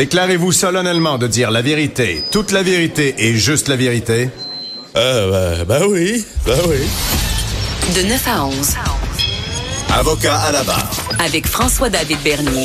Déclarez-vous 0.00 0.50
solennellement 0.50 1.18
de 1.18 1.26
dire 1.26 1.50
la 1.50 1.60
vérité, 1.60 2.22
toute 2.32 2.52
la 2.52 2.62
vérité 2.62 3.14
et 3.18 3.34
juste 3.34 3.68
la 3.68 3.76
vérité? 3.76 4.30
Euh, 4.96 5.60
ben, 5.60 5.66
ben 5.66 5.86
oui, 5.90 6.24
ben 6.46 6.58
oui. 6.66 6.78
De 7.94 8.08
9 8.08 8.28
à 8.28 8.46
11. 8.46 8.76
Avocat 9.92 10.38
à 10.38 10.52
la 10.52 10.62
barre. 10.62 10.90
Avec 11.18 11.46
François-David 11.46 12.16
Bernier. 12.24 12.64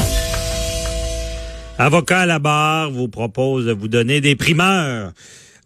Avocat 1.77 2.20
à 2.20 2.25
la 2.25 2.39
barre 2.39 2.89
vous 2.91 3.09
propose 3.09 3.65
de 3.65 3.73
vous 3.73 3.89
donner 3.89 4.21
des 4.21 4.38
primeurs. 4.38 5.11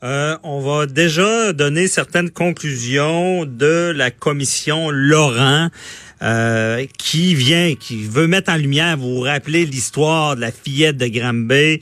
Euh, 0.04 0.38
on 0.41 0.61
va 0.61 0.88
déjà 0.88 1.54
donner 1.54 1.88
certaines 1.88 2.31
conclusions 2.31 3.45
de 3.45 3.93
la 3.95 4.09
commission 4.09 4.89
Laurent. 4.89 5.70
Euh, 6.21 6.86
qui 6.97 7.33
vient, 7.33 7.75
qui 7.75 8.04
veut 8.04 8.27
mettre 8.27 8.51
en 8.51 8.57
lumière, 8.57 8.97
vous 8.97 9.21
rappelez 9.21 9.65
l'histoire 9.65 10.36
de 10.36 10.42
la 10.42 10.51
fillette 10.51 10.97
de 10.97 11.07
Granby. 11.07 11.79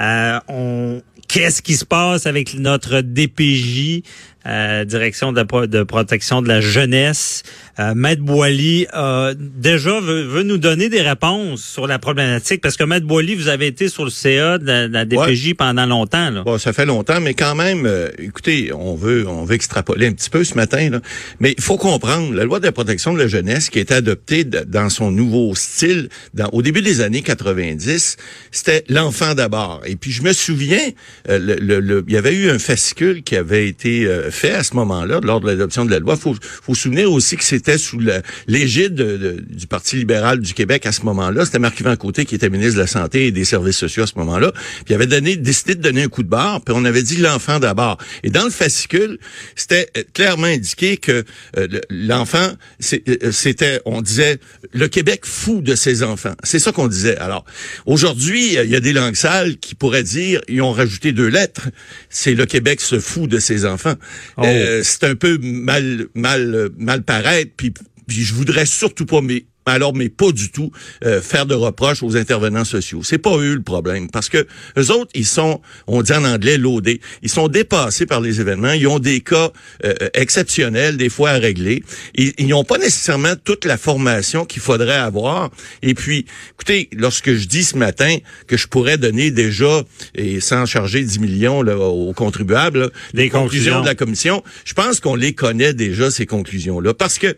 Euh, 0.00 0.40
on, 0.48 1.02
qu'est-ce 1.28 1.62
qui 1.62 1.76
se 1.76 1.84
passe 1.84 2.26
avec 2.26 2.54
notre 2.54 3.00
DPJ, 3.00 4.02
euh, 4.46 4.84
direction 4.84 5.32
de, 5.32 5.66
de, 5.66 5.82
protection 5.82 6.42
de 6.42 6.48
la 6.48 6.60
jeunesse? 6.60 7.42
Euh, 7.78 7.94
Maître 7.94 8.22
Boily 8.22 8.86
euh, 8.94 9.34
déjà 9.38 10.00
veut, 10.00 10.42
nous 10.42 10.56
donner 10.56 10.88
des 10.88 11.02
réponses 11.02 11.62
sur 11.62 11.86
la 11.86 11.98
problématique 11.98 12.62
parce 12.62 12.76
que 12.76 12.84
Maître 12.84 13.06
Boily, 13.06 13.34
vous 13.34 13.48
avez 13.48 13.66
été 13.66 13.88
sur 13.88 14.04
le 14.04 14.10
CA 14.10 14.58
de 14.58 14.88
la, 14.90 15.04
DPJ 15.04 15.54
pendant 15.54 15.84
longtemps. 15.84 16.30
Là. 16.30 16.42
Bon, 16.42 16.56
ça 16.58 16.72
fait 16.72 16.86
longtemps, 16.86 17.20
mais 17.20 17.34
quand 17.34 17.54
même, 17.54 17.84
euh, 17.84 18.08
écoutez, 18.18 18.72
on 18.72 18.94
veut 18.94 19.26
on 19.28 19.44
veut 19.44 19.54
extrapoler 19.54 20.06
un 20.06 20.12
petit 20.12 20.30
peu 20.30 20.42
ce 20.42 20.54
matin, 20.54 20.88
là. 20.88 21.00
mais 21.38 21.54
il 21.56 21.62
faut 21.62 21.76
comprendre 21.76 22.32
la 22.34 22.44
loi 22.44 22.60
de 22.60 22.64
la 22.64 22.72
protection 22.72 23.12
de 23.12 23.18
la 23.18 23.28
jeunesse 23.28 23.68
qui 23.68 23.78
a 23.78 23.82
été 23.82 23.94
adoptée 23.94 24.44
dans 24.44 24.88
son 24.88 25.10
nouveau 25.10 25.54
style 25.54 26.08
dans, 26.32 26.48
au 26.52 26.62
début 26.62 26.80
des 26.80 27.02
années 27.02 27.22
90, 27.22 28.16
c'était 28.50 28.84
l'enfant 28.88 29.34
d'abord. 29.34 29.82
Et 29.86 29.96
puis 29.96 30.12
je 30.12 30.22
me 30.22 30.32
souviens, 30.32 30.90
euh, 31.28 31.38
le, 31.38 31.80
le, 31.80 32.04
il 32.08 32.14
y 32.14 32.16
avait 32.16 32.34
eu 32.34 32.48
un 32.48 32.58
fascicule 32.58 33.22
qui 33.22 33.36
avait 33.36 33.68
été 33.68 34.06
fait 34.36 34.52
à 34.52 34.62
ce 34.62 34.74
moment-là 34.74 35.20
lors 35.22 35.40
de 35.40 35.46
l'adoption 35.46 35.84
de 35.84 35.90
la 35.90 35.98
loi. 35.98 36.16
Faut 36.16 36.34
faut 36.40 36.74
souvenir 36.74 37.12
aussi 37.12 37.36
que 37.36 37.44
c'était 37.44 37.56
était 37.56 37.78
sous 37.78 37.98
l'égide 38.46 38.94
du 38.94 39.66
Parti 39.66 39.96
libéral 39.96 40.40
du 40.40 40.54
Québec 40.54 40.86
à 40.86 40.92
ce 40.92 41.02
moment-là. 41.02 41.44
C'était 41.44 41.58
Marc-Yvan 41.58 41.96
Côté 41.96 42.26
qui 42.26 42.34
était 42.34 42.50
ministre 42.50 42.74
de 42.74 42.80
la 42.80 42.86
Santé 42.86 43.26
et 43.26 43.32
des 43.32 43.44
Services 43.44 43.78
sociaux 43.78 44.04
à 44.04 44.06
ce 44.06 44.14
moment-là. 44.18 44.52
Puis 44.52 44.84
il 44.90 44.94
avait 44.94 45.06
donné, 45.06 45.36
décidé 45.36 45.74
de 45.74 45.82
donner 45.82 46.02
un 46.02 46.08
coup 46.08 46.22
de 46.22 46.28
barre, 46.28 46.60
puis 46.60 46.74
on 46.76 46.84
avait 46.84 47.02
dit 47.02 47.16
l'enfant 47.16 47.58
d'abord. 47.58 47.98
Et 48.22 48.30
dans 48.30 48.44
le 48.44 48.50
fascicule, 48.50 49.18
c'était 49.54 49.90
euh, 49.96 50.02
clairement 50.12 50.46
indiqué 50.46 50.96
que 50.96 51.24
euh, 51.56 51.66
l'enfant, 51.90 52.52
euh, 52.92 53.32
c'était, 53.32 53.80
on 53.86 54.02
disait, 54.02 54.38
le 54.72 54.88
Québec 54.88 55.22
fou 55.24 55.62
de 55.62 55.74
ses 55.74 56.02
enfants. 56.02 56.34
C'est 56.42 56.58
ça 56.58 56.72
qu'on 56.72 56.88
disait. 56.88 57.16
Alors, 57.16 57.44
aujourd'hui, 57.86 58.54
il 58.54 58.70
y 58.70 58.76
a 58.76 58.80
des 58.80 58.92
langues 58.92 59.16
sales 59.16 59.56
qui 59.56 59.74
pourraient 59.74 60.02
dire, 60.02 60.40
ils 60.48 60.62
ont 60.62 60.72
rajouté 60.72 61.12
deux 61.12 61.28
lettres, 61.28 61.68
c'est 62.10 62.34
le 62.34 62.46
Québec 62.46 62.80
se 62.80 63.00
fout 63.00 63.28
de 63.28 63.38
ses 63.38 63.64
enfants. 63.64 63.94
Oh. 64.36 64.44
c'est 64.82 65.04
un 65.04 65.14
peu 65.14 65.38
mal, 65.38 66.06
mal, 66.14 66.70
mal 66.76 67.02
paraître 67.02 67.52
puis, 67.56 67.72
puis 68.06 68.22
je 68.22 68.34
voudrais 68.34 68.66
surtout 68.66 69.06
pas 69.06 69.20
mais 69.20 69.44
alors 69.66 69.94
mais 69.94 70.08
pas 70.08 70.32
du 70.32 70.50
tout 70.50 70.70
euh, 71.04 71.20
faire 71.20 71.46
de 71.46 71.54
reproches 71.54 72.02
aux 72.02 72.16
intervenants 72.16 72.64
sociaux. 72.64 73.02
C'est 73.02 73.18
pas 73.18 73.36
eux 73.36 73.54
le 73.54 73.62
problème 73.62 74.08
parce 74.10 74.28
que 74.28 74.46
les 74.76 74.90
autres 74.90 75.10
ils 75.14 75.26
sont 75.26 75.60
on 75.86 76.02
dit 76.02 76.12
en 76.12 76.24
anglais 76.24 76.56
loadés, 76.56 77.00
ils 77.22 77.28
sont 77.28 77.48
dépassés 77.48 78.06
par 78.06 78.20
les 78.20 78.40
événements, 78.40 78.72
ils 78.72 78.86
ont 78.86 78.98
des 78.98 79.20
cas 79.20 79.50
euh, 79.84 79.94
exceptionnels 80.14 80.96
des 80.96 81.08
fois 81.08 81.30
à 81.30 81.38
régler, 81.38 81.82
ils 82.14 82.46
n'ont 82.46 82.64
pas 82.64 82.78
nécessairement 82.78 83.34
toute 83.44 83.64
la 83.64 83.76
formation 83.76 84.44
qu'il 84.44 84.62
faudrait 84.62 84.96
avoir. 84.96 85.50
Et 85.82 85.94
puis 85.94 86.26
écoutez, 86.54 86.88
lorsque 86.92 87.34
je 87.34 87.46
dis 87.46 87.64
ce 87.64 87.76
matin 87.76 88.16
que 88.46 88.56
je 88.56 88.68
pourrais 88.68 88.98
donner 88.98 89.30
déjà 89.30 89.82
et 90.14 90.40
sans 90.40 90.66
charger 90.66 91.02
10 91.02 91.18
millions 91.18 91.62
là, 91.62 91.76
aux 91.76 92.12
contribuables 92.12 92.90
les 93.12 93.28
conclusions 93.28 93.80
de 93.80 93.86
la 93.86 93.94
commission, 93.94 94.42
je 94.64 94.74
pense 94.74 95.00
qu'on 95.00 95.16
les 95.16 95.32
connaît 95.32 95.74
déjà 95.74 96.10
ces 96.10 96.26
conclusions 96.26 96.80
là 96.80 96.94
parce 96.94 97.18
que 97.18 97.34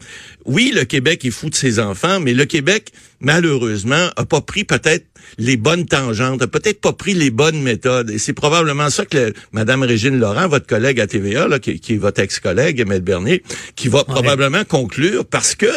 oui, 0.48 0.72
le 0.74 0.84
Québec 0.84 1.24
est 1.24 1.30
fou 1.30 1.50
de 1.50 1.54
ses 1.54 1.78
enfants 1.78 2.18
mais 2.20 2.32
le 2.32 2.44
Québec, 2.46 2.92
malheureusement, 3.20 4.08
a 4.16 4.24
pas 4.24 4.40
pris 4.40 4.64
peut-être 4.64 5.04
les 5.36 5.56
bonnes 5.56 5.84
tangentes, 5.84 6.40
a 6.40 6.46
peut-être 6.46 6.80
pas 6.80 6.92
pris 6.92 7.12
les 7.12 7.30
bonnes 7.30 7.60
méthodes. 7.60 8.10
Et 8.10 8.18
c'est 8.18 8.32
probablement 8.32 8.88
ça 8.88 9.04
que 9.04 9.34
Madame 9.52 9.82
Régine 9.82 10.18
Laurent, 10.18 10.48
votre 10.48 10.66
collègue 10.66 11.00
à 11.00 11.06
TVA, 11.06 11.48
là, 11.48 11.58
qui, 11.58 11.70
est 11.70 11.96
votre 11.96 12.22
ex-collègue, 12.22 12.80
Emmett 12.80 13.04
Bernier, 13.04 13.42
qui 13.76 13.88
va 13.88 14.04
probablement 14.04 14.64
conclure 14.64 15.26
parce 15.26 15.54
que 15.54 15.70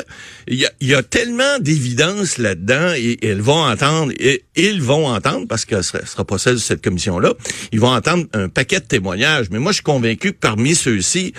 il 0.48 0.66
y 0.80 0.96
a, 0.96 1.04
tellement 1.04 1.60
d'évidence 1.60 2.38
là-dedans 2.38 2.94
et, 2.96 3.18
elles 3.22 3.42
vont 3.42 3.64
entendre, 3.64 4.14
et 4.20 4.46
ils 4.56 4.82
vont 4.82 5.08
entendre, 5.08 5.48
parce 5.48 5.66
que 5.66 5.82
ce 5.82 5.92
sera, 5.92 6.06
sera 6.06 6.26
pas 6.26 6.38
celle 6.38 6.56
de 6.56 6.60
cette 6.60 6.84
commission-là, 6.84 7.34
ils 7.74 7.80
vont 7.80 7.94
entendre 7.94 8.26
un 8.34 8.48
paquet 8.48 8.80
de 8.80 8.86
témoignages. 8.86 9.48
Mais 9.52 9.60
moi, 9.60 9.72
je 9.72 9.76
suis 9.76 9.84
convaincu 9.84 10.32
que 10.32 10.38
parmi 10.40 10.76
ceux-ci, 10.76 11.34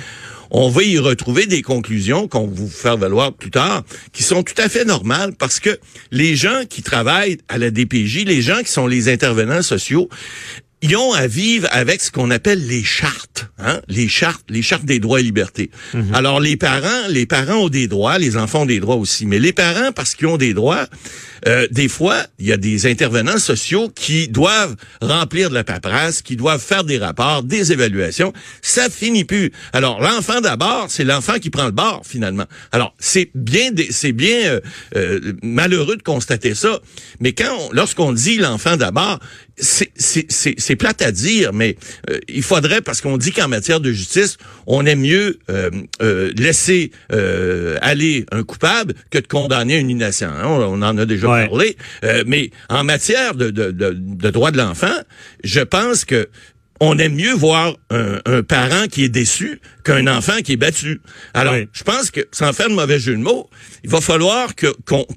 on 0.53 0.69
va 0.69 0.83
y 0.83 0.99
retrouver 0.99 1.47
des 1.47 1.63
conclusions 1.63 2.29
qu'on 2.29 2.47
va 2.47 2.53
vous 2.55 2.69
faire 2.69 2.99
valoir 2.99 3.33
plus 3.33 3.51
tard, 3.51 3.83
qui 4.13 4.23
sont 4.23 4.43
tout 4.43 4.55
à 4.59 4.69
fait 4.69 4.85
normales 4.85 5.33
parce 5.37 5.59
que 5.59 5.81
les 6.11 6.37
gens 6.37 6.63
qui 6.69 6.83
travaillent 6.83 7.39
à 7.49 7.59
la 7.59 7.71
DPJ, 7.71 8.25
les 8.27 8.43
gens 8.43 8.61
qui 8.61 8.71
sont 8.71 8.87
les 8.87 9.09
intervenants 9.09 9.63
sociaux, 9.63 10.09
ils 10.83 10.97
ont 10.97 11.13
à 11.13 11.29
vivre 11.29 11.69
avec 11.71 12.03
ce 12.03 12.11
qu'on 12.11 12.31
appelle 12.33 12.67
les 12.67 12.83
chartes, 12.83 13.47
hein? 13.59 13.81
les 13.89 14.09
chartes, 14.09 14.45
les 14.49 14.63
chartes 14.63 14.85
des 14.85 14.99
droits 14.99 15.21
et 15.21 15.23
libertés. 15.23 15.71
Mhm. 15.95 16.13
Alors 16.13 16.41
les 16.41 16.57
parents, 16.57 17.07
les 17.09 17.25
parents 17.25 17.65
ont 17.65 17.69
des 17.69 17.87
droits, 17.87 18.19
les 18.19 18.37
enfants 18.37 18.63
ont 18.63 18.67
des 18.67 18.81
droits 18.81 18.97
aussi, 18.97 19.25
mais 19.25 19.39
les 19.39 19.53
parents 19.53 19.93
parce 19.93 20.17
qu'ils 20.17 20.27
ont 20.27 20.37
des 20.37 20.55
droits, 20.55 20.87
euh, 21.47 21.69
des 21.71 21.89
fois 21.89 22.27
il 22.41 22.47
y 22.47 22.53
a 22.53 22.57
des 22.57 22.91
intervenants 22.91 23.39
sociaux 23.39 23.91
qui 23.95 24.27
doivent 24.27 24.75
remplir 25.01 25.51
de 25.51 25.55
la 25.55 25.63
paperasse, 25.63 26.21
qui 26.21 26.35
doivent 26.35 26.61
faire 26.61 26.83
des 26.83 26.99
rapports, 26.99 27.45
des 27.45 27.73
évaluations, 27.73 28.33
ça 28.61 28.91
finit 28.91 29.25
plus. 29.25 29.53
Alors 29.73 30.01
l'enfant 30.01 30.41
d'abord, 30.41 30.87
c'est 30.89 31.05
l'enfant 31.05 31.39
qui 31.39 31.51
prend 31.51 31.67
le 31.67 31.71
bord 31.71 32.03
finalement. 32.05 32.47
Alors 32.73 32.93
c'est 32.99 33.31
bien, 33.37 33.71
c'est 33.91 34.13
bien 34.13 34.47
euh, 34.47 34.61
euh, 34.97 35.33
malheureux 35.45 35.97
de 35.97 36.03
constater 36.03 36.57
ça, 36.57 36.81
mais 37.21 37.33
quand 37.35 37.71
lorsqu'on 37.73 38.13
dit 38.13 38.39
l'enfant 38.39 38.77
d'abord, 38.77 39.21
c'est 39.57 39.92
plate 40.77 41.03
à 41.03 41.13
dire, 41.13 41.53
mais 41.53 41.77
euh, 42.11 42.19
il 42.29 42.43
faudrait, 42.43 42.81
parce 42.81 43.01
qu'on 43.01 43.17
dit 43.19 43.33
qu'en 43.33 43.49
matière 43.49 43.81
de 43.81 43.93
justice, 43.93 44.37
on 44.67 44.87
aime 44.87 45.01
mieux 45.01 45.39
euh, 45.51 45.71
euh, 46.01 46.33
laisser 46.37 46.93
aller 47.81 48.27
un 48.33 48.43
coupable 48.43 48.95
que 49.11 49.19
de 49.19 49.27
condamner 49.27 49.79
un 49.79 49.89
innocent. 49.89 50.27
Hein. 50.27 50.47
On, 50.47 50.83
en 50.83 50.99
a 50.99 51.07
déjà 51.07 51.27
parlé. 51.27 51.77
mais 52.27 52.51
en 52.69 52.85
matière 52.85 53.35
de, 53.35 53.51
de, 53.51 53.71
de, 53.71 53.95
de 53.97 54.31
droit 54.31 54.51
de 54.51 54.59
l'enfant, 54.59 54.87
je 55.45 55.61
pense 55.61 56.05
que 56.05 56.29
on 56.85 56.99
aime 56.99 57.15
mieux 57.15 57.33
voir 57.33 57.77
un, 57.91 58.43
parent 58.43 58.87
qui 58.91 59.05
est 59.05 59.09
déçu 59.09 59.61
qu'un 59.85 60.07
enfant 60.07 60.41
qui 60.45 60.53
est 60.53 60.57
battu. 60.57 61.01
Alors, 61.35 61.55
je 61.73 61.83
pense 61.83 62.11
que, 62.11 62.21
sans 62.33 62.53
faire 62.53 62.69
de 62.69 62.75
mauvais 62.75 62.99
jeu 62.99 63.13
de 63.13 63.23
mots, 63.23 63.49
il 63.85 63.91
va 63.91 64.01
falloir 64.01 64.55
que 64.55 64.67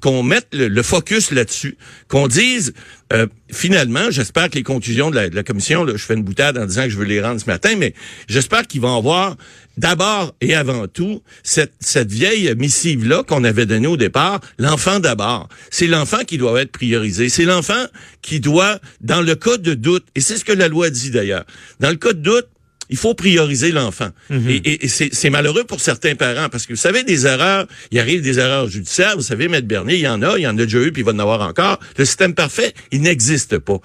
qu'on 0.00 0.22
mette 0.22 0.48
le, 0.52 0.82
focus 0.82 1.30
là-dessus, 1.30 1.76
qu'on 2.08 2.28
dise 2.28 2.74
euh, 3.12 3.26
finalement, 3.52 4.10
j'espère 4.10 4.50
que 4.50 4.56
les 4.56 4.64
conclusions 4.64 5.10
de 5.10 5.30
la, 5.32 5.42
commission, 5.44 5.84
là, 5.84 5.92
je 5.94 6.02
fais 6.02 6.14
une 6.14 6.24
boutade 6.24 6.58
en 6.58 6.66
disant 6.66 6.84
que 6.84 6.90
je 6.90 6.98
veux 6.98 7.04
les 7.04 7.20
rendre 7.20 7.40
ce 7.40 7.46
matin, 7.46 7.74
mais 7.76 7.94
j'espère 8.28 8.66
qu'ils 8.66 8.80
vont 8.80 8.96
avoir 8.96 9.36
d'abord 9.76 10.34
et 10.40 10.54
avant 10.54 10.88
tout 10.88 11.22
cette, 11.44 11.74
cette 11.78 12.10
vieille 12.10 12.52
missive-là 12.56 13.22
qu'on 13.22 13.44
avait 13.44 13.66
donnée 13.66 13.86
au 13.86 13.96
départ, 13.96 14.40
l'enfant 14.58 14.98
d'abord. 14.98 15.48
C'est 15.70 15.86
l'enfant 15.86 16.24
qui 16.26 16.38
doit 16.38 16.60
être 16.60 16.72
priorisé. 16.72 17.28
C'est 17.28 17.44
l'enfant 17.44 17.84
qui 18.22 18.40
doit, 18.40 18.80
dans 19.00 19.20
le 19.20 19.36
cas 19.36 19.56
de 19.56 19.74
doute, 19.74 20.06
et 20.16 20.20
c'est 20.20 20.36
ce 20.36 20.44
que 20.44 20.52
la 20.52 20.66
loi 20.66 20.90
dit 20.90 21.10
d'ailleurs, 21.10 21.44
dans 21.78 21.90
le 21.90 21.96
cas 21.96 22.12
de 22.12 22.20
doute, 22.20 22.48
il 22.90 22.96
faut 22.96 23.14
prioriser 23.14 23.72
l'enfant. 23.72 24.10
Mhm. 24.30 24.60
Et, 24.64 24.88
c'est 24.88 25.30
malheureux 25.30 25.64
pour 25.64 25.80
certains 25.80 26.14
parents 26.14 26.48
parce 26.48 26.66
que 26.66 26.72
vous 26.72 26.78
savez, 26.78 27.02
des 27.02 27.26
erreurs, 27.26 27.66
il 27.90 27.98
arrive 27.98 28.22
des 28.22 28.38
erreurs 28.38 28.68
judiciaires. 28.68 29.16
Vous 29.16 29.22
savez, 29.22 29.48
Maître 29.48 29.66
Bernier, 29.66 29.94
il 29.94 30.00
y 30.00 30.08
en 30.08 30.22
a, 30.22 30.38
il 30.38 30.42
y 30.42 30.46
en 30.46 30.56
a 30.56 30.64
déjà 30.64 30.78
eu, 30.78 30.92
puis 30.92 31.02
il 31.02 31.04
va 31.04 31.12
en 31.12 31.18
avoir 31.18 31.40
encore. 31.40 31.78
Le 31.96 32.04
système 32.04 32.34
parfait, 32.34 32.72
il 32.92 33.02
n'existe 33.02 33.58
pas. 33.58 33.78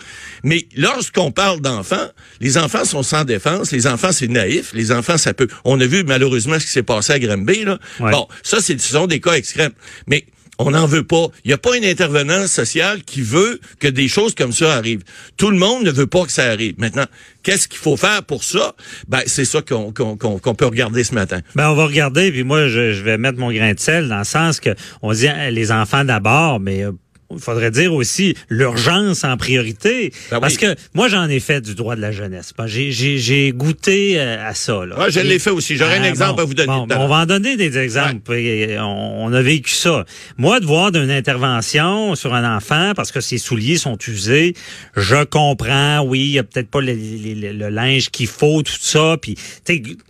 Mais 0.44 0.68
lorsqu'on 0.76 1.32
parle 1.32 1.62
d'enfants, 1.62 2.10
les 2.40 2.58
enfants 2.58 2.86
sont 2.86 3.04
sans 3.04 3.24
défense. 3.24 3.72
Les 3.72 3.88
enfants, 3.88 4.12
c'est 4.12 4.28
naïf. 4.28 4.72
Les 4.74 4.92
enfants, 4.92 5.18
ça 5.18 5.34
peut... 5.34 5.48
On 5.64 5.80
a 5.80 5.86
vu 5.86 6.04
malheureusement 6.04 6.60
ce 6.60 6.66
qui 6.66 6.72
s'est 6.72 6.84
passé 6.84 7.14
à 7.14 7.20
Granby. 7.20 7.66
Là. 7.66 7.80
Bon, 8.00 8.28
ça, 8.44 8.62
ce 8.62 8.78
sont 8.78 9.08
des 9.08 9.20
cas 9.20 9.34
extrêmes. 9.34 9.74
Mais 10.08 10.26
on 10.66 10.72
n'en 10.72 10.86
veut 10.86 11.04
pas. 11.04 11.28
Il 11.44 11.48
n'y 11.48 11.54
a 11.54 11.58
pas 11.58 11.76
une 11.76 11.86
intervenance 11.86 12.52
sociale 12.52 13.04
qui 13.04 13.22
veut 13.22 13.60
que 13.80 13.88
des 13.88 14.08
choses 14.08 14.36
comme 14.36 14.52
ça 14.52 14.74
arrivent. 14.74 15.04
Tout 15.38 15.50
le 15.50 15.58
monde 15.58 15.84
ne 15.84 15.92
veut 15.92 16.08
pas 16.08 16.24
que 16.26 16.32
ça 16.32 16.46
arrive. 16.46 16.76
Maintenant, 16.78 17.06
qu'est-ce 17.44 17.68
qu'il 17.68 17.80
faut 17.80 17.98
faire 17.98 18.24
pour 18.24 18.44
ça? 18.44 18.76
Ben, 19.08 19.22
c'est 19.26 19.46
ça 19.46 19.62
qu'on 19.62 19.92
peut 19.92 20.66
regarder 20.66 21.04
ce 21.04 21.16
matin. 21.16 21.40
Ben, 21.56 21.70
on 21.70 21.76
va 21.76 21.86
regarder, 21.86 22.32
puis 22.32 22.44
moi, 22.44 22.68
je, 22.68 23.02
vais 23.02 23.18
mettre 23.18 23.40
mon 23.40 23.52
grain 23.52 23.74
de 23.74 23.80
sel 23.80 24.08
dans 24.08 24.20
le 24.20 24.24
sens 24.24 24.60
que 24.60 24.70
on 25.02 25.12
dit 25.14 25.28
hein, 25.28 25.50
les 25.50 25.72
enfants 25.72 26.06
d'abord, 26.06 26.60
mais 26.60 26.84
euh, 26.84 26.92
il 27.36 27.42
faudrait 27.42 27.72
dire 27.72 27.94
aussi 27.94 28.36
l'urgence 28.50 29.24
en 29.24 29.38
priorité. 29.38 30.12
Ben 30.30 30.38
oui. 30.38 30.42
Parce 30.42 30.58
que 30.58 30.76
moi, 30.94 31.08
j'en 31.08 31.28
ai 31.30 31.40
fait 31.40 31.62
du 31.62 31.76
droit 31.76 31.96
de 31.96 32.02
la 32.02 32.12
jeunesse. 32.12 32.54
Ben, 32.58 32.68
J'ai, 32.68 32.92
j'ai, 32.92 33.18
j'ai 33.18 33.52
goûté 33.52 34.20
euh, 34.20 34.48
à 34.48 34.54
ça. 34.54 34.86
Là. 34.86 34.98
Ouais, 35.00 35.12
je 35.12 35.20
l'ai 35.20 35.40
fait 35.40 35.50
aussi. 35.50 35.76
J'aurais 35.78 35.98
un 35.98 36.04
Ah, 36.04 36.10
exemple 36.10 36.36
bon, 36.38 36.42
à 36.42 36.46
vous 36.46 36.54
donner. 36.54 36.68
bon, 36.68 36.88
on 36.90 37.08
va 37.08 37.18
en 37.18 37.26
donner 37.26 37.58
des 37.58 37.78
exemples. 37.78 38.34
Et 38.36 38.78
On, 38.80 39.26
on 39.26 39.34
a 39.34 39.42
vécu 39.42 39.72
ça. 39.72 40.06
Moi, 40.38 40.60
de 40.60 40.66
voir 40.66 40.92
d'une 40.92 41.12
intervention 41.12 42.16
sur 42.16 42.34
un 42.34 42.56
enfant 42.58 42.94
parce 42.96 43.12
que 43.12 43.22
ses 43.22 43.38
souliers 43.38 43.78
sont 43.78 43.98
usés, 44.08 44.54
je 44.96 45.24
comprends. 45.24 46.02
Oui, 46.02 46.20
il 46.22 46.32
y 46.32 46.40
a 46.40 46.44
peut-être 46.44 46.70
pas 46.70 46.82
le, 46.82 46.94
le- 46.94 47.34
le- 47.34 47.52
le 47.54 47.70
linge 47.70 48.10
qu'il 48.10 48.28
faut, 48.28 48.62
tout 48.64 48.72
ça. 48.80 49.18
Puis, 49.22 49.36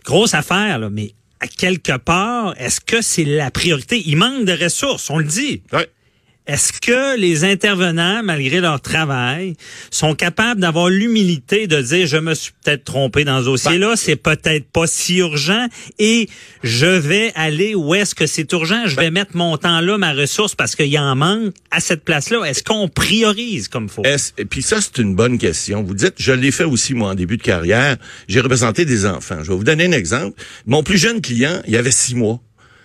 grosse 0.04 0.34
affaire 0.34 0.78
là. 0.78 0.88
Mais 0.90 1.12
à 1.40 1.46
quelque 1.48 1.96
part, 1.96 2.54
est-ce 2.58 2.80
que 2.80 3.02
c'est 3.02 3.24
la 3.24 3.50
priorité? 3.50 4.00
Il 4.06 4.16
manque 4.16 4.44
de 4.44 4.52
ressources. 4.52 5.10
On 5.10 5.18
le 5.18 5.24
dit. 5.24 5.62
Ouais. 5.72 5.88
Est-ce 6.48 6.72
que 6.72 7.16
les 7.18 7.44
intervenants, 7.44 8.22
malgré 8.24 8.60
leur 8.60 8.80
travail, 8.80 9.54
sont 9.92 10.14
capables 10.16 10.60
d'avoir 10.60 10.88
l'humilité 10.88 11.68
de 11.68 11.80
dire 11.80 12.06
je 12.08 12.16
me 12.16 12.34
suis 12.34 12.50
peut-être 12.64 12.82
trompé 12.82 13.22
dans 13.24 13.38
ce 13.40 13.44
dossier-là, 13.44 13.94
c'est 13.96 14.16
peut-être 14.16 14.64
pas 14.70 14.88
si 14.88 15.18
urgent 15.18 15.66
et 16.00 16.28
je 16.64 16.86
vais 16.86 17.30
aller 17.36 17.76
où 17.76 17.94
est-ce 17.94 18.16
que 18.16 18.26
c'est 18.26 18.50
urgent, 18.52 18.86
je 18.86 18.96
vais 18.96 19.12
mettre 19.12 19.36
mon 19.36 19.56
temps 19.56 19.80
là, 19.80 19.98
ma 19.98 20.12
ressource 20.14 20.56
parce 20.56 20.74
qu'il 20.74 20.88
y 20.88 20.98
en 20.98 21.14
manque 21.14 21.54
à 21.70 21.78
cette 21.78 22.02
place-là. 22.04 22.42
Est-ce 22.44 22.64
qu'on 22.64 22.88
priorise 22.88 23.68
comme 23.68 23.88
faut? 23.88 24.02
Est-ce- 24.04 24.32
et 24.36 24.44
puis 24.44 24.62
ça, 24.62 24.80
c'est 24.80 24.98
une 25.00 25.14
bonne 25.14 25.38
question. 25.38 25.82
Vous 25.84 25.94
dites, 25.94 26.14
je 26.18 26.32
l'ai 26.32 26.50
fait 26.50 26.64
aussi, 26.64 26.94
moi, 26.94 27.10
en 27.10 27.14
début 27.14 27.36
de 27.36 27.42
carrière. 27.42 27.96
J'ai 28.26 28.40
représenté 28.40 28.84
des 28.84 29.06
enfants. 29.06 29.38
Je 29.44 29.50
vais 29.50 29.56
vous 29.56 29.64
donner 29.64 29.86
un 29.86 29.92
exemple. 29.92 30.42
Mon 30.66 30.82
plus 30.82 30.98
jeune 30.98 31.20
client, 31.20 31.62
il 31.68 31.76
avait 31.76 31.92
six 31.92 32.16
mois. 32.16 32.40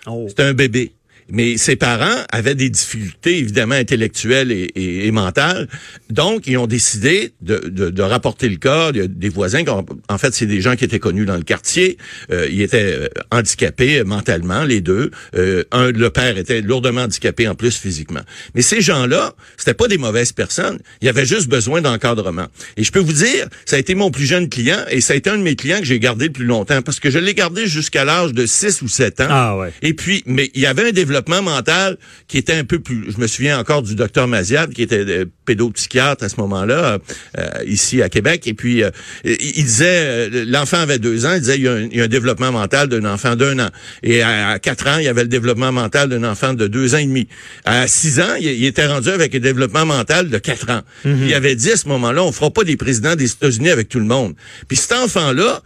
Oh. 0.06 0.26
C'était 0.28 0.44
un 0.44 0.54
bébé. 0.54 0.92
Mais 1.30 1.56
ses 1.56 1.76
parents 1.76 2.24
avaient 2.32 2.54
des 2.54 2.70
difficultés, 2.70 3.38
évidemment, 3.38 3.74
intellectuelles 3.74 4.50
et, 4.50 4.70
et- 4.74 5.06
et 5.06 5.10
mentales. 5.10 5.68
Donc, 6.10 6.46
ils 6.46 6.56
ont 6.56 6.66
décidé 6.66 7.32
de, 7.42 7.58
de- 7.68 7.90
de 7.90 8.02
rapporter 8.02 8.48
le 8.48 8.56
cas. 8.56 8.90
Il 8.94 8.96
y 8.96 9.00
a 9.02 9.06
des 9.06 9.28
voisins, 9.28 9.62
qui 9.64 9.70
ont- 9.70 9.84
en 10.08 10.18
fait, 10.18 10.34
c'est 10.34 10.46
des 10.46 10.60
gens 10.60 10.74
qui 10.76 10.84
étaient 10.84 10.98
connus 10.98 11.26
dans 11.26 11.36
le 11.36 11.42
quartier. 11.42 11.98
Euh, 12.30 12.48
ils 12.50 12.62
étaient 12.62 12.82
euh, 12.82 13.08
handicapés 13.30 13.98
euh, 14.00 14.04
mentalement, 14.04 14.64
les 14.64 14.80
deux. 14.80 15.10
Euh, 15.36 15.64
un, 15.72 15.90
le 15.90 16.10
père 16.10 16.38
était 16.38 16.60
lourdement 16.62 17.02
handicapé, 17.02 17.46
en 17.48 17.54
plus, 17.54 17.76
physiquement. 17.76 18.22
Mais 18.54 18.62
ces 18.62 18.80
gens-là, 18.80 19.34
c'était 19.56 19.74
pas 19.74 19.88
des 19.88 19.98
mauvaises 19.98 20.32
personnes. 20.32 20.78
Ils 21.02 21.08
avaient 21.08 21.26
juste 21.26 21.48
besoin 21.48 21.82
d'encadrement. 21.82 22.46
Et 22.76 22.84
je 22.84 22.92
peux 22.92 23.00
vous 23.00 23.12
dire, 23.12 23.48
ça 23.66 23.76
a 23.76 23.78
été 23.78 23.94
mon 23.94 24.10
plus 24.10 24.24
jeune 24.26 24.48
client 24.48 24.78
et 24.90 25.00
ça 25.00 25.12
a 25.12 25.16
été 25.16 25.28
un 25.30 25.36
de 25.36 25.42
mes 25.42 25.56
clients 25.56 25.78
que 25.80 25.84
j'ai 25.84 25.98
gardé 26.00 26.26
le 26.26 26.32
plus 26.32 26.46
longtemps 26.46 26.80
parce 26.82 27.00
que 27.00 27.10
je 27.10 27.18
l'ai 27.18 27.34
gardé 27.34 27.66
jusqu'à 27.66 28.04
l'âge 28.04 28.32
de 28.32 28.46
6 28.46 28.80
ou 28.82 28.88
7 28.88 29.20
ans. 29.20 29.26
Ah 29.28 29.56
ouais. 29.58 29.72
Et 29.82 29.92
puis, 29.94 30.22
mais 30.26 30.50
il 30.54 30.60
y 30.62 30.66
avait 30.66 30.88
un 30.88 30.92
développement 30.92 31.17
mental 31.38 31.96
qui 32.28 32.38
était 32.38 32.54
un 32.54 32.64
peu 32.64 32.78
plus. 32.78 33.10
Je 33.12 33.18
me 33.18 33.26
souviens 33.26 33.58
encore 33.58 33.82
du 33.82 33.94
docteur 33.94 34.28
Maziad, 34.28 34.72
qui 34.72 34.82
était 34.82 35.04
euh, 35.06 35.24
pédopsychiatre 35.44 36.24
à 36.24 36.28
ce 36.28 36.36
moment-là, 36.36 36.98
euh, 37.38 37.46
ici 37.66 38.02
à 38.02 38.08
Québec. 38.08 38.46
Et 38.46 38.54
puis, 38.54 38.82
euh, 38.84 38.90
il 39.24 39.64
disait, 39.64 39.86
euh, 39.88 40.44
l'enfant 40.46 40.78
avait 40.78 40.98
deux 40.98 41.26
ans, 41.26 41.32
il 41.34 41.40
disait, 41.40 41.56
il 41.56 41.62
y 41.64 41.68
a 41.68 41.72
un, 41.72 41.80
il 41.90 41.96
y 41.96 42.00
a 42.00 42.04
un 42.04 42.08
développement 42.08 42.52
mental 42.52 42.88
d'un 42.88 43.04
enfant 43.04 43.34
d'un 43.36 43.58
an. 43.58 43.68
Et 44.02 44.22
à, 44.22 44.50
à 44.50 44.58
quatre 44.58 44.86
ans, 44.86 44.98
il 44.98 45.04
y 45.04 45.08
avait 45.08 45.22
le 45.22 45.28
développement 45.28 45.72
mental 45.72 46.08
d'un 46.08 46.24
enfant 46.24 46.54
de 46.54 46.66
deux 46.66 46.94
ans 46.94 46.98
et 46.98 47.06
demi. 47.06 47.28
À 47.64 47.86
six 47.88 48.20
ans, 48.20 48.34
il, 48.40 48.46
il 48.46 48.64
était 48.64 48.86
rendu 48.86 49.08
avec 49.08 49.34
un 49.34 49.40
développement 49.40 49.86
mental 49.86 50.28
de 50.28 50.38
quatre 50.38 50.70
ans. 50.70 50.82
Puis 51.02 51.12
Il 51.28 51.34
avait 51.34 51.56
dit 51.56 51.72
à 51.72 51.76
ce 51.76 51.88
moment-là, 51.88 52.22
on 52.22 52.32
fera 52.32 52.50
pas 52.50 52.64
des 52.64 52.76
présidents 52.76 53.16
des 53.16 53.30
États-Unis 53.30 53.70
avec 53.70 53.88
tout 53.88 53.98
le 53.98 54.04
monde. 54.06 54.34
Puis 54.68 54.76
cet 54.76 54.92
enfant-là, 54.92 55.62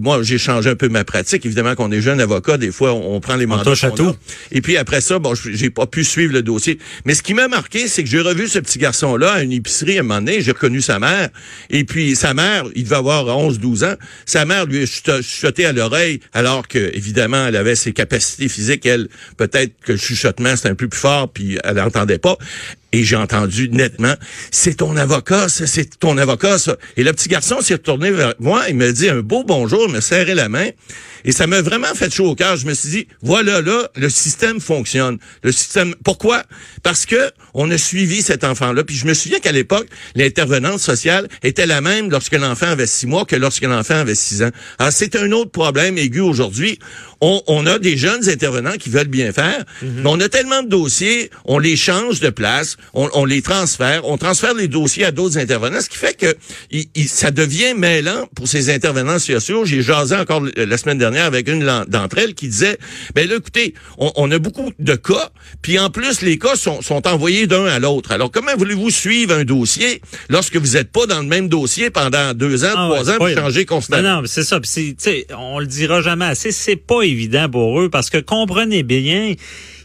moi, 0.00 0.22
j'ai 0.22 0.38
changé 0.38 0.70
un 0.70 0.74
peu 0.76 0.88
ma 0.88 1.04
pratique. 1.04 1.44
Évidemment 1.44 1.74
qu'on 1.74 1.90
est 1.92 2.00
jeune 2.00 2.20
avocat, 2.20 2.56
des 2.56 2.70
fois, 2.72 2.92
on, 2.94 3.16
on 3.16 3.20
prend 3.20 3.36
les 3.36 3.46
mandats. 3.46 3.64
touche 3.64 3.84
à 3.84 3.90
qu'on 3.90 3.94
a. 3.94 4.12
tout. 4.12 4.16
Et 4.52 4.60
puis 4.62 4.76
après 4.78 5.00
ça, 5.00 5.18
bon, 5.18 5.34
j'ai 5.34 5.70
pas 5.70 5.86
pu 5.86 6.04
suivre 6.04 6.32
le 6.32 6.42
dossier. 6.42 6.78
Mais 7.04 7.14
ce 7.14 7.22
qui 7.22 7.34
m'a 7.34 7.48
marqué, 7.48 7.88
c'est 7.88 8.02
que 8.02 8.08
j'ai 8.08 8.20
revu 8.20 8.48
ce 8.48 8.58
petit 8.58 8.78
garçon-là 8.78 9.32
à 9.32 9.42
une 9.42 9.52
épicerie 9.52 9.98
à 9.98 10.00
un 10.00 10.02
moment 10.04 10.20
donné. 10.20 10.40
J'ai 10.40 10.52
reconnu 10.52 10.80
sa 10.80 10.98
mère. 10.98 11.28
Et 11.70 11.84
puis 11.84 12.16
sa 12.16 12.34
mère, 12.34 12.64
il 12.74 12.84
devait 12.84 12.96
avoir 12.96 13.26
11, 13.26 13.58
12 13.58 13.84
ans. 13.84 13.94
Sa 14.26 14.44
mère 14.44 14.66
lui 14.66 14.82
a 14.82 14.86
chuchoté 14.86 15.66
à 15.66 15.72
l'oreille, 15.72 16.20
alors 16.32 16.66
que 16.68 16.78
évidemment, 16.94 17.46
elle 17.46 17.56
avait 17.56 17.76
ses 17.76 17.92
capacités 17.92 18.48
physiques. 18.48 18.86
Elle, 18.86 19.08
peut-être 19.36 19.72
que 19.84 19.92
le 19.92 19.98
chuchotement 19.98 20.56
c'était 20.56 20.70
un 20.70 20.74
peu 20.74 20.88
plus 20.88 20.98
fort, 20.98 21.30
puis 21.30 21.58
elle 21.64 21.76
n'entendait 21.76 22.18
pas. 22.18 22.36
Et 22.92 23.04
j'ai 23.04 23.16
entendu 23.16 23.68
nettement, 23.68 24.14
c'est 24.50 24.78
ton 24.78 24.96
avocat, 24.96 25.50
c'est 25.50 25.98
ton 25.98 26.16
avocat, 26.16 26.58
ça. 26.58 26.76
Et 26.96 27.04
le 27.04 27.12
petit 27.12 27.28
garçon 27.28 27.60
s'est 27.60 27.74
retourné 27.74 28.10
vers 28.10 28.32
moi, 28.38 28.64
il 28.70 28.76
me 28.76 28.90
dit 28.92 29.10
un 29.10 29.20
beau 29.20 29.44
bonjour, 29.44 29.84
il 29.88 29.94
me 29.94 30.00
serrait 30.00 30.34
la 30.34 30.48
main. 30.48 30.70
Et 31.24 31.32
ça 31.32 31.46
m'a 31.46 31.62
vraiment 31.62 31.94
fait 31.94 32.12
chaud 32.12 32.26
au 32.30 32.34
cœur. 32.34 32.56
Je 32.56 32.66
me 32.66 32.74
suis 32.74 32.88
dit, 32.90 33.08
voilà, 33.22 33.60
là, 33.60 33.88
le 33.96 34.08
système 34.08 34.60
fonctionne. 34.60 35.18
Le 35.42 35.52
système, 35.52 35.94
pourquoi? 36.04 36.42
Parce 36.82 37.06
que 37.06 37.30
on 37.54 37.70
a 37.70 37.78
suivi 37.78 38.22
cet 38.22 38.44
enfant-là. 38.44 38.84
Puis 38.84 38.96
je 38.96 39.06
me 39.06 39.14
souviens 39.14 39.38
qu'à 39.40 39.52
l'époque, 39.52 39.86
l'intervenante 40.14 40.80
sociale 40.80 41.28
était 41.42 41.66
la 41.66 41.80
même 41.80 42.10
lorsque 42.10 42.34
l'enfant 42.34 42.66
avait 42.68 42.86
six 42.86 43.06
mois 43.06 43.24
que 43.24 43.36
lorsque 43.36 43.62
l'enfant 43.64 43.94
avait 43.96 44.14
six 44.14 44.42
ans. 44.42 44.50
Alors, 44.78 44.92
c'est 44.92 45.16
un 45.16 45.32
autre 45.32 45.50
problème 45.50 45.98
aigu 45.98 46.20
aujourd'hui. 46.20 46.78
On, 47.20 47.42
on 47.48 47.66
a 47.66 47.80
des 47.80 47.96
jeunes 47.96 48.28
intervenants 48.28 48.76
qui 48.78 48.90
veulent 48.90 49.08
bien 49.08 49.32
faire, 49.32 49.64
mais 49.82 50.02
on 50.08 50.20
a 50.20 50.28
tellement 50.28 50.62
de 50.62 50.68
dossiers, 50.68 51.30
on 51.46 51.58
les 51.58 51.74
change 51.74 52.20
de 52.20 52.30
place, 52.30 52.76
on, 52.94 53.10
on 53.12 53.24
les 53.24 53.42
transfère, 53.42 54.06
on 54.06 54.16
transfère 54.18 54.54
les 54.54 54.68
dossiers 54.68 55.04
à 55.04 55.10
d'autres 55.10 55.36
intervenants, 55.36 55.80
ce 55.80 55.88
qui 55.88 55.96
fait 55.98 56.16
que 56.16 56.36
il- 56.70 56.86
il- 56.94 57.08
ça 57.08 57.32
devient 57.32 57.74
mêlant 57.76 58.28
pour 58.36 58.46
ces 58.46 58.70
intervenants 58.72 59.18
sociaux. 59.18 59.64
J'ai 59.64 59.82
jasé 59.82 60.14
encore 60.14 60.42
la 60.56 60.78
semaine 60.78 60.98
dernière 60.98 61.07
avec 61.16 61.48
une 61.48 61.64
d'entre 61.88 62.18
elles 62.18 62.34
qui 62.34 62.48
disait, 62.48 62.78
ben 63.14 63.28
là, 63.28 63.36
écoutez, 63.36 63.74
on, 63.98 64.12
on 64.16 64.30
a 64.30 64.38
beaucoup 64.38 64.72
de 64.78 64.94
cas, 64.94 65.30
puis 65.62 65.78
en 65.78 65.90
plus, 65.90 66.22
les 66.22 66.38
cas 66.38 66.56
sont, 66.56 66.82
sont 66.82 67.06
envoyés 67.06 67.46
d'un 67.46 67.66
à 67.66 67.78
l'autre. 67.78 68.12
Alors, 68.12 68.30
comment 68.30 68.52
voulez-vous 68.56 68.90
suivre 68.90 69.34
un 69.34 69.44
dossier 69.44 70.00
lorsque 70.28 70.56
vous 70.56 70.74
n'êtes 70.74 70.92
pas 70.92 71.06
dans 71.06 71.20
le 71.20 71.26
même 71.26 71.48
dossier 71.48 71.90
pendant 71.90 72.34
deux 72.34 72.64
ans, 72.64 72.72
Ah 72.76 72.88
trois 72.88 73.02
ouais, 73.04 73.14
ans, 73.14 73.24
puis 73.24 73.34
changer 73.34 73.64
constamment? 73.64 74.02
Non, 74.02 74.14
non, 74.16 74.22
mais 74.22 74.28
c'est 74.28 74.44
ça. 74.44 74.60
Puis 74.60 74.96
on 75.36 75.58
le 75.58 75.66
dira 75.66 76.02
jamais 76.02 76.26
assez. 76.26 76.52
C'est 76.52 76.76
pas 76.76 77.02
évident 77.02 77.48
pour 77.48 77.80
eux 77.80 77.88
parce 77.88 78.10
que 78.10 78.18
comprenez 78.18 78.82
bien, 78.82 79.34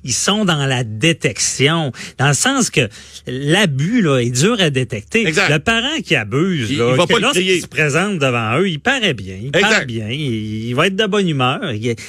ils 0.03 0.13
sont 0.13 0.45
dans 0.45 0.65
la 0.65 0.83
détection, 0.83 1.91
dans 2.17 2.27
le 2.27 2.33
sens 2.33 2.69
que 2.69 2.87
l'abus 3.27 4.01
là 4.01 4.19
est 4.19 4.29
dur 4.31 4.57
à 4.59 4.69
détecter. 4.69 5.25
Exact. 5.27 5.49
Le 5.49 5.59
parent 5.59 5.99
qui 6.03 6.15
abuse, 6.15 6.71
Il- 6.71 6.77
là, 6.77 6.89
il 6.91 6.97
va 6.97 7.05
que 7.05 7.13
pas 7.13 7.19
lorsqu'il 7.19 7.61
se 7.61 7.67
présente 7.67 8.19
devant 8.19 8.57
eux, 8.59 8.69
il 8.69 8.79
paraît 8.79 9.13
bien, 9.13 9.35
il 9.41 9.51
parle 9.51 9.65
Exact. 9.65 9.85
bien, 9.87 10.07
il, 10.09 10.65
il 10.69 10.75
va 10.75 10.87
être 10.87 10.95
de 10.95 11.05
bonne 11.05 11.27
humeur, 11.29 11.71
il 11.73 11.87
est, 11.87 11.99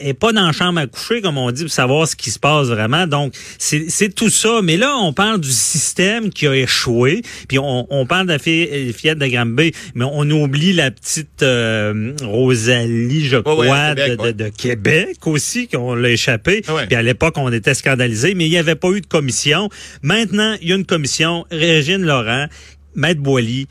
est 0.00 0.14
pas 0.14 0.32
dans 0.32 0.46
la 0.46 0.52
chambre 0.52 0.80
à 0.80 0.86
coucher 0.86 1.20
comme 1.20 1.38
on 1.38 1.50
dit 1.50 1.62
pour 1.64 1.72
savoir 1.72 2.08
ce 2.08 2.16
qui 2.16 2.30
se 2.30 2.38
passe 2.38 2.68
vraiment. 2.68 3.06
Donc 3.06 3.32
c'est 3.58 4.14
tout 4.14 4.30
ça. 4.30 4.60
Mais 4.62 4.76
là, 4.76 4.96
on 4.98 5.12
parle 5.12 5.40
du 5.40 5.50
système 5.50 6.30
qui 6.30 6.46
a 6.46 6.54
échoué, 6.54 7.22
puis 7.48 7.58
on, 7.58 7.86
on 7.90 8.06
parle 8.06 8.26
de 8.26 8.32
la 8.32 8.38
fille- 8.38 8.92
fillette 8.92 9.18
de 9.18 9.26
Granby, 9.26 9.72
mais 9.94 10.04
on 10.10 10.28
oublie 10.30 10.72
la 10.72 10.90
petite 10.90 11.42
euh, 11.42 12.12
Rosalie, 12.22 13.24
je 13.24 13.36
crois, 13.38 13.56
ouais, 13.56 13.70
à 13.70 13.94
Québec, 13.94 14.10
de, 14.10 14.16
de- 14.16 14.22
ouais. 14.22 14.32
de 14.32 14.48
Québec 14.56 15.16
aussi, 15.26 15.68
qu'on 15.68 15.94
l'a 15.94 16.10
échappé. 16.10 16.62
Ah 16.68 16.74
ouais. 16.74 16.86
Puis 16.86 16.96
à 16.96 17.02
l'époque, 17.02 17.35
on 17.42 17.52
était 17.52 17.74
scandalisés, 17.74 18.34
mais 18.34 18.46
il 18.46 18.50
n'y 18.50 18.58
avait 18.58 18.74
pas 18.74 18.90
eu 18.90 19.00
de 19.00 19.06
commission. 19.06 19.68
Maintenant, 20.02 20.56
il 20.60 20.68
y 20.68 20.72
a 20.72 20.76
une 20.76 20.86
commission. 20.86 21.46
Régine 21.50 22.02
Laurent, 22.02 22.46
Maître 22.94 23.20
Boily, 23.20 23.68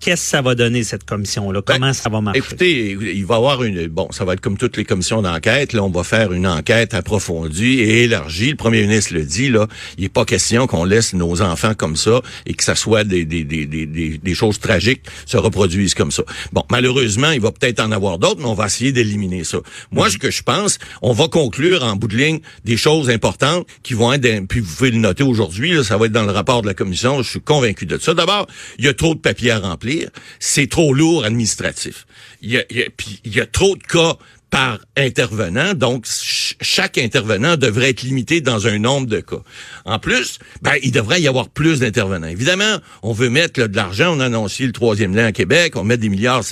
qu'est-ce 0.00 0.22
que 0.22 0.28
ça 0.28 0.42
va 0.42 0.54
donner, 0.54 0.82
cette 0.82 1.04
commission-là? 1.04 1.60
Ben, 1.66 1.74
Comment 1.74 1.92
ça 1.92 2.08
va 2.08 2.20
marcher? 2.20 2.38
Écoutez, 2.38 2.90
il 2.92 3.24
va 3.24 3.34
y 3.34 3.36
avoir 3.36 3.62
une 3.62 3.86
bon, 3.86 4.08
ça 4.10 4.24
va 4.24 4.32
être 4.32 4.40
comme 4.40 4.56
toutes 4.56 4.76
les 4.76 4.84
commissions 4.84 5.22
d'enquête. 5.22 5.72
Là, 5.72 5.84
on 5.84 5.90
va 5.90 6.02
faire 6.04 6.32
une 6.32 6.46
enquête 6.46 6.94
approfondie 6.94 7.80
et 7.80 8.04
élargie. 8.04 8.50
Le 8.50 8.56
premier 8.56 8.82
ministre 8.82 9.14
le 9.14 9.24
dit 9.24 9.50
là, 9.50 9.66
il 9.98 10.02
n'est 10.02 10.08
pas 10.08 10.24
question 10.24 10.66
qu'on 10.66 10.84
laisse 10.84 11.12
nos 11.12 11.42
enfants 11.42 11.74
comme 11.74 11.96
ça 11.96 12.20
et 12.46 12.54
que 12.54 12.64
ça 12.64 12.74
soit 12.74 13.04
des 13.04 13.24
des, 13.24 13.44
des, 13.44 13.66
des, 13.66 13.86
des, 13.86 14.34
choses 14.34 14.58
tragiques 14.58 15.02
se 15.26 15.36
reproduisent 15.36 15.94
comme 15.94 16.10
ça. 16.10 16.22
Bon, 16.52 16.64
malheureusement, 16.70 17.30
il 17.30 17.40
va 17.40 17.52
peut-être 17.52 17.80
en 17.80 17.92
avoir 17.92 18.18
d'autres, 18.18 18.40
mais 18.40 18.46
on 18.46 18.54
va 18.54 18.66
essayer 18.66 18.92
d'éliminer 18.92 19.44
ça. 19.44 19.58
Moi, 19.92 20.08
ce 20.10 20.18
que 20.18 20.30
je 20.30 20.42
pense, 20.42 20.78
on 21.02 21.12
va 21.12 21.28
conclure 21.28 21.84
en 21.84 21.96
bout 21.96 22.08
de 22.08 22.16
ligne 22.16 22.40
des 22.64 22.76
choses 22.76 23.10
importantes 23.10 23.66
qui 23.82 23.94
vont 23.94 24.12
être, 24.12 24.46
puis 24.46 24.60
vous 24.60 24.74
pouvez 24.74 24.90
le 24.90 24.98
noter 24.98 25.22
aujourd'hui, 25.22 25.72
là, 25.74 25.84
ça 25.84 25.96
va 25.98 26.06
être 26.06 26.12
dans 26.12 26.24
le 26.24 26.32
rapport 26.32 26.62
de 26.62 26.66
la 26.66 26.74
commission. 26.74 27.22
Je 27.22 27.28
suis 27.30 27.40
convaincu 27.40 27.86
de 27.86 27.98
ça. 27.98 28.14
D'abord, 28.14 28.46
il 28.78 28.84
y 28.84 28.88
a 28.88 28.94
trop 28.94 29.14
de 29.14 29.20
papiers 29.20 29.50
à 29.50 29.58
remplir. 29.58 29.89
C'est 30.38 30.68
trop 30.68 30.94
lourd 30.94 31.24
administratif. 31.24 32.06
Il 32.42 32.50
y 32.52 33.40
a, 33.40 33.46
trop 33.46 33.76
de 33.76 33.82
cas 33.82 34.16
par 34.50 34.78
intervenant, 34.96 35.74
donc 35.74 36.06
ch- 36.06 36.56
chaque 36.60 36.98
intervenant 36.98 37.56
devrait 37.56 37.90
être 37.90 38.02
limité 38.02 38.40
dans 38.40 38.66
un 38.66 38.78
nombre 38.78 39.06
de 39.06 39.20
cas. 39.20 39.42
En 39.84 39.98
plus, 39.98 40.38
ben, 40.62 40.72
il 40.82 40.90
devrait 40.92 41.20
y 41.20 41.28
avoir 41.28 41.48
plus 41.48 41.80
d'intervenants. 41.80 42.26
Évidemment, 42.26 42.78
on 43.02 43.12
veut 43.12 43.30
mettre 43.30 43.60
là, 43.60 43.68
de 43.68 43.76
l'argent, 43.76 44.14
on 44.16 44.20
a 44.20 44.26
annoncé 44.26 44.66
le 44.66 44.72
troisième 44.72 45.14
lien 45.14 45.26
à 45.26 45.32
Québec, 45.32 45.76
on 45.76 45.84
met 45.84 45.96
des 45.96 46.08
milliards. 46.08 46.42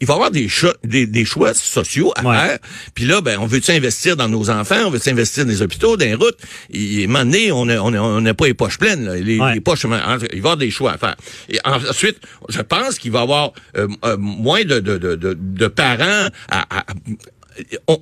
Il 0.00 0.06
va 0.06 0.14
y 0.14 0.16
avoir 0.16 0.30
des, 0.30 0.48
cho- 0.48 0.72
des, 0.84 1.06
des 1.06 1.24
choix 1.24 1.52
sociaux 1.54 2.12
à 2.16 2.24
Ouais. 2.24 2.36
faire. 2.36 2.58
Puis 2.94 3.04
là, 3.06 3.20
ben, 3.20 3.38
on 3.40 3.46
veut 3.46 3.60
investir 3.68 4.16
dans 4.16 4.28
nos 4.28 4.50
enfants, 4.50 4.86
on 4.86 4.90
veut 4.90 5.00
investir 5.06 5.44
dans 5.44 5.50
les 5.50 5.62
hôpitaux, 5.62 5.96
dans 5.96 6.04
les 6.04 6.14
routes? 6.14 6.38
Et, 6.72 7.06
donné, 7.06 7.52
on 7.52 7.66
n'a 7.66 7.82
on 7.82 7.92
a- 7.92 8.00
on 8.00 8.34
pas 8.34 8.46
les 8.46 8.54
poches 8.54 8.78
pleines. 8.78 9.04
là. 9.04 9.16
Les, 9.16 9.38
Ouais. 9.40 9.54
les 9.54 9.60
poches, 9.60 9.82
il 9.84 9.90
va 9.90 10.18
y 10.32 10.36
avoir 10.38 10.56
des 10.56 10.70
choix 10.70 10.92
à 10.92 10.98
faire. 10.98 11.16
Et 11.48 11.58
ensuite, 11.64 12.18
je 12.48 12.60
pense 12.60 12.98
qu'il 12.98 13.10
va 13.12 13.20
y 13.20 13.22
avoir 13.22 13.52
euh, 13.76 13.88
euh, 14.04 14.16
moins 14.16 14.64
de, 14.64 14.78
de, 14.80 14.96
de, 14.98 15.16
de, 15.16 15.36
de 15.38 15.66
parents 15.66 16.28
à, 16.48 16.78
à- 16.78 16.84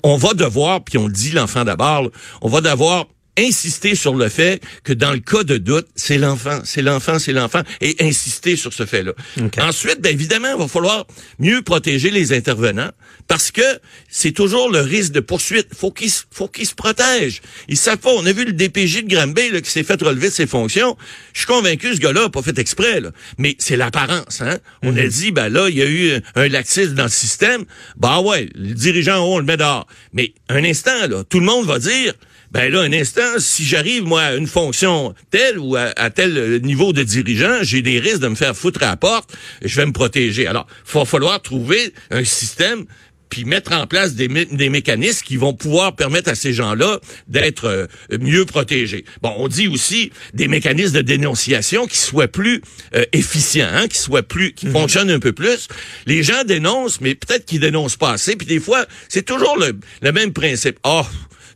on, 0.02 0.16
va 0.16 0.34
devoir, 0.34 0.82
puis 0.82 0.98
on 0.98 1.06
le 1.06 1.12
dit 1.12 1.32
l'enfant 1.32 1.64
d'abord, 1.64 2.10
on 2.40 2.48
va 2.48 2.60
devoir 2.60 3.06
insister 3.38 3.94
sur 3.94 4.14
le 4.14 4.28
fait 4.28 4.62
que 4.84 4.92
dans 4.92 5.12
le 5.12 5.18
cas 5.18 5.44
de 5.44 5.56
doute, 5.56 5.86
c'est 5.94 6.18
l'enfant, 6.18 6.60
c'est 6.64 6.82
l'enfant, 6.82 7.18
c'est 7.18 7.32
l'enfant, 7.32 7.62
et 7.80 7.96
insister 8.00 8.56
sur 8.56 8.72
ce 8.72 8.86
fait-là. 8.86 9.12
Ensuite, 9.58 10.00
ben 10.00 10.12
évidemment, 10.12 10.48
il 10.54 10.58
va 10.58 10.68
falloir 10.68 11.06
mieux 11.38 11.62
protéger 11.62 12.10
les 12.10 12.32
intervenants 12.32 12.90
parce 13.28 13.50
que 13.50 13.62
c'est 14.08 14.32
toujours 14.32 14.70
le 14.70 14.80
risque 14.80 15.12
de 15.12 15.20
poursuite. 15.20 15.68
Faut 15.74 15.90
qu'ils 15.90 16.12
faut 16.30 16.48
qu'ils 16.48 16.66
se 16.66 16.74
protègent. 16.74 17.42
Ils 17.68 17.76
savent 17.76 17.98
pas. 17.98 18.10
On 18.10 18.24
a 18.24 18.32
vu 18.32 18.44
le 18.44 18.52
DPJ 18.52 19.04
de 19.04 19.14
Granby 19.14 19.50
là, 19.50 19.60
qui 19.60 19.70
s'est 19.70 19.82
fait 19.82 20.00
relever 20.00 20.28
de 20.28 20.34
ses 20.34 20.46
fonctions. 20.46 20.96
Je 21.32 21.40
suis 21.40 21.46
convaincu 21.46 21.94
ce 21.94 22.00
gars-là 22.00 22.24
a 22.24 22.28
pas 22.28 22.42
fait 22.42 22.58
exprès 22.58 23.00
là, 23.00 23.10
mais 23.38 23.56
c'est 23.58 23.76
l'apparence. 23.76 24.40
Hein? 24.40 24.58
On 24.82 24.96
a 24.96 25.06
dit 25.06 25.32
ben 25.32 25.48
là 25.48 25.68
il 25.68 25.76
y 25.76 25.82
a 25.82 25.86
eu 25.86 26.20
un 26.34 26.48
laxisme 26.48 26.94
dans 26.94 27.04
le 27.04 27.08
système. 27.08 27.64
Bah 27.96 28.20
ouais, 28.20 28.48
le 28.54 28.74
dirigeant 28.74 29.24
on 29.24 29.38
le 29.38 29.44
met 29.44 29.56
dehors. 29.56 29.86
Mais 30.12 30.32
un 30.48 30.64
instant 30.64 31.06
là, 31.08 31.24
tout 31.24 31.40
le 31.40 31.46
monde 31.46 31.66
va 31.66 31.78
dire 31.78 32.14
ben 32.50 32.72
là, 32.72 32.80
un 32.80 32.92
instant, 32.92 33.38
si 33.38 33.64
j'arrive, 33.64 34.04
moi, 34.04 34.22
à 34.22 34.34
une 34.34 34.46
fonction 34.46 35.14
telle 35.30 35.58
ou 35.58 35.76
à, 35.76 35.92
à 35.96 36.10
tel 36.10 36.60
niveau 36.62 36.92
de 36.92 37.02
dirigeant, 37.02 37.58
j'ai 37.62 37.82
des 37.82 37.98
risques 37.98 38.20
de 38.20 38.28
me 38.28 38.34
faire 38.36 38.56
foutre 38.56 38.82
à 38.82 38.86
la 38.86 38.96
porte, 38.96 39.34
et 39.62 39.68
je 39.68 39.76
vais 39.76 39.86
me 39.86 39.92
protéger. 39.92 40.46
Alors, 40.46 40.66
il 40.86 40.92
va 40.98 41.04
falloir 41.04 41.40
trouver 41.42 41.92
un 42.10 42.24
système 42.24 42.84
puis 43.28 43.44
mettre 43.44 43.72
en 43.72 43.88
place 43.88 44.14
des, 44.14 44.28
mé- 44.28 44.46
des 44.54 44.68
mécanismes 44.68 45.24
qui 45.26 45.36
vont 45.36 45.52
pouvoir 45.52 45.96
permettre 45.96 46.30
à 46.30 46.36
ces 46.36 46.52
gens-là 46.52 47.00
d'être 47.26 47.64
euh, 47.64 47.86
mieux 48.20 48.44
protégés. 48.44 49.04
Bon, 49.20 49.34
on 49.38 49.48
dit 49.48 49.66
aussi 49.66 50.12
des 50.32 50.46
mécanismes 50.46 50.94
de 50.94 51.00
dénonciation 51.02 51.88
qui 51.88 51.98
soient 51.98 52.28
plus 52.28 52.62
euh, 52.94 53.04
efficients, 53.12 53.68
hein, 53.72 53.88
qui 53.88 53.98
soient 53.98 54.22
plus, 54.22 54.52
qui 54.52 54.68
fonctionnent 54.68 55.10
un 55.10 55.18
peu 55.18 55.32
plus. 55.32 55.66
Les 56.06 56.22
gens 56.22 56.44
dénoncent, 56.44 57.00
mais 57.00 57.16
peut-être 57.16 57.46
qu'ils 57.46 57.58
dénoncent 57.58 57.96
pas 57.96 58.12
assez. 58.12 58.36
Puis 58.36 58.46
des 58.46 58.60
fois, 58.60 58.86
c'est 59.08 59.26
toujours 59.26 59.58
le, 59.58 59.76
le 60.02 60.12
même 60.12 60.32
principe. 60.32 60.78
Oh, 60.84 61.02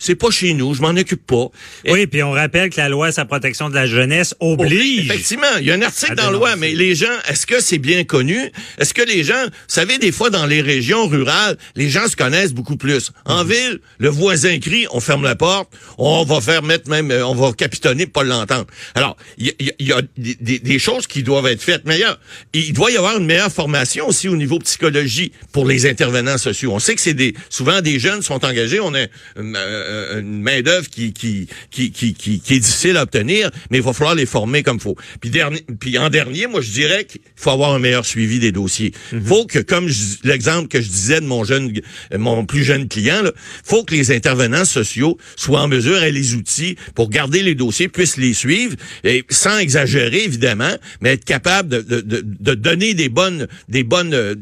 c'est 0.01 0.17
pas 0.17 0.31
chez 0.31 0.53
nous, 0.55 0.75
je 0.75 0.81
m'en 0.83 0.89
occupe 0.89 1.25
pas. 1.25 1.47
Et- 1.85 1.93
Oui, 1.93 2.09
puis 2.09 2.25
on 2.25 2.33
rappelle 2.33 2.71
que 2.71 2.79
la 2.79 2.89
loi 2.89 3.11
la 3.17 3.25
protection 3.27 3.69
de 3.69 3.75
la 3.75 3.87
jeunesse 3.87 4.35
oblige. 4.41 5.05
Effectivement, 5.11 5.57
il 5.61 5.67
y 5.67 5.71
a 5.71 5.75
un 5.75 5.83
article 5.83 6.15
dans 6.15 6.27
la 6.27 6.31
loi, 6.33 6.57
mais 6.57 6.73
les 6.73 6.95
gens, 6.95 7.07
est-ce 7.29 7.47
que 7.47 7.61
c'est 7.61 7.79
bien 7.79 8.03
connu? 8.05 8.51
Est-ce 8.79 8.95
que 8.95 9.03
les 9.03 9.23
gens, 9.25 9.45
vous 9.45 9.51
savez, 9.69 9.99
des 9.99 10.11
fois 10.11 10.31
dans 10.31 10.47
les 10.47 10.63
régions 10.63 11.07
rurales, 11.07 11.57
les 11.77 11.91
gens 11.91 12.09
se 12.09 12.17
connaissent 12.17 12.55
beaucoup 12.55 12.77
plus. 12.77 13.11
En 13.27 13.45
ville, 13.45 13.79
le 13.99 14.09
voisin 14.09 14.59
crie, 14.59 14.87
on 14.93 15.01
ferme 15.01 15.23
la 15.25 15.37
porte, 15.37 15.71
on 15.99 16.25
va 16.25 16.41
faire 16.41 16.63
mettre 16.63 16.89
même, 16.89 17.11
euh, 17.11 17.27
on 17.27 17.35
va 17.35 17.53
capitonner 17.53 18.07
pour 18.07 18.23
pas 18.23 18.25
l'entendre. 18.25 18.67
Alors, 18.95 19.17
il 19.37 19.49
y 19.49 19.65
y 19.65 19.71
a- 19.71 19.75
il 19.79 19.89
y 19.89 19.93
a 19.93 20.01
des, 20.17 20.79
choses 20.79 21.07
qui 21.07 21.23
doivent 21.23 21.47
être 21.47 21.63
faites 21.63 21.85
meilleures. 21.85 22.19
Il 22.55 22.73
doit 22.73 22.91
y 22.91 22.97
avoir 22.97 23.19
une 23.19 23.27
meilleure 23.27 23.53
formation 23.53 24.09
aussi 24.09 24.29
au 24.29 24.37
niveau 24.37 24.59
psychologie 24.61 25.33
pour 25.53 25.67
les 25.67 25.85
intervenants 25.87 26.39
sociaux. 26.39 26.73
On 26.73 26.79
sait 26.79 26.95
que 26.95 27.01
c'est 27.03 27.13
des, 27.15 27.35
souvent 27.51 27.83
des 27.83 27.99
jeunes 27.99 28.23
sont 28.23 28.43
engagés, 28.47 28.81
on 28.81 28.95
a 28.95 29.03
une, 29.37 29.57
euh, 29.91 30.21
une 30.21 30.41
main 30.43 30.63
d'œuvre 30.63 30.89
qui, 30.89 31.13
qui, 31.13 31.49
qui, 31.71 31.91
qui, 31.91 32.15
qui, 32.15 32.55
est 32.55 32.59
difficile 32.59 32.97
à 32.97 33.03
obtenir, 33.03 33.51
mais 33.71 33.79
il 33.79 33.83
va 33.83 33.93
falloir 33.93 34.15
les 34.15 34.27
former 34.27 34.63
comme 34.63 34.81
faut. 34.81 34.97
Puis, 35.21 35.31
dernier, 35.31 35.65
puis 35.81 35.99
en 35.99 36.09
dernier, 36.11 36.47
moi 36.47 36.61
je 36.61 36.71
dirais 36.71 37.05
qu'il 37.05 37.21
faut 37.37 37.51
avoir 37.51 37.73
un 37.75 37.79
meilleur 37.79 38.07
suivi 38.07 38.39
des 38.39 38.53
dossiers. 38.53 38.93
Faut 39.25 39.47
que, 39.47 39.59
comme 39.59 39.89
l'exemple 40.25 40.69
que 40.69 40.81
je 40.81 40.89
disais 40.89 41.21
de 41.21 41.27
mon 41.27 41.45
jeune, 41.45 41.73
mon 42.17 42.45
plus 42.47 42.65
jeune 42.65 42.89
client, 42.89 43.23
là, 43.23 43.33
faut 43.65 43.85
que 43.85 43.95
les 43.95 44.11
intervenants 44.13 44.65
sociaux 44.65 45.19
soient 45.37 45.63
en 45.63 45.69
mesure, 45.69 46.03
aient 46.03 46.13
les 46.13 46.35
outils 46.35 46.77
pour 46.95 47.11
garder 47.11 47.43
les 47.43 47.55
dossiers, 47.55 47.89
puissent 47.89 48.17
les 48.17 48.35
suivre, 48.35 48.77
et 49.05 49.25
sans 49.31 49.59
exagérer 49.59 50.25
évidemment, 50.25 50.75
mais 51.01 51.13
être 51.15 51.25
capable 51.25 51.69
de, 51.69 51.81
de, 51.81 52.01
de, 52.01 52.25
de 52.25 52.55
donner 52.55 52.95
des 52.95 53.09
bonnes, 53.09 53.47
des 53.69 53.83
bonnes, 53.85 54.15
euh, 54.15 54.35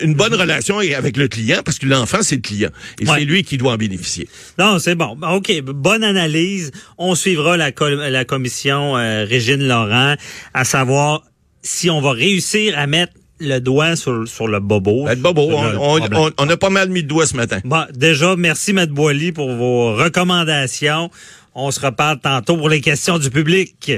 une 0.00 0.14
bonne 0.14 0.34
relation 0.34 0.78
avec 0.78 1.16
le 1.16 1.28
client, 1.28 1.62
parce 1.64 1.78
que 1.78 1.86
l'enfant 1.86 2.18
c'est 2.22 2.36
le 2.36 2.40
client 2.42 2.70
et 3.00 3.06
Ouais. 3.12 3.18
c'est 3.18 3.24
lui 3.24 3.42
qui 3.42 3.58
doit 3.58 3.72
en 3.72 3.76
bénéficier. 3.76 4.28
Non, 4.58 4.78
c'est 4.78 4.94
bon. 4.94 5.16
OK, 5.22 5.60
bonne 5.62 6.04
analyse. 6.04 6.72
On 6.98 7.14
suivra 7.14 7.56
la, 7.56 7.70
la 8.10 8.24
commission 8.24 8.96
euh, 8.96 9.24
Régine 9.24 9.66
Laurent 9.66 10.14
à 10.54 10.64
savoir 10.64 11.22
si 11.62 11.90
on 11.90 12.00
va 12.00 12.12
réussir 12.12 12.78
à 12.78 12.86
mettre 12.86 13.12
le 13.40 13.58
doigt 13.58 13.96
sur, 13.96 14.26
sur 14.28 14.46
le 14.46 14.60
bobo. 14.60 15.04
Ben, 15.04 15.20
Bobo, 15.20 15.50
on, 15.52 15.96
le 15.98 16.52
a 16.52 16.56
pas 16.56 16.70
mal 16.70 16.90
mis 16.90 17.02
de 17.02 17.08
doigts 17.08 17.26
ce 17.26 17.36
matin. 17.36 17.58
Bon, 17.64 17.84
déjà, 17.92 18.36
merci, 18.36 18.72
Matt 18.72 18.90
Boily, 18.90 19.32
pour 19.32 19.52
vos 19.52 19.94
recommandations. 19.96 21.10
On 21.54 21.70
se 21.70 21.80
reparle 21.80 22.20
tantôt 22.20 22.56
pour 22.56 22.68
les 22.68 22.80
questions 22.80 23.18
du 23.18 23.30
public. 23.30 23.92